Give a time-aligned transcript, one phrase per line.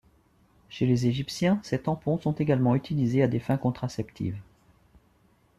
[0.69, 4.39] Chez les Égyptiens, ces tampons sont également utilisés à des fins contraceptives.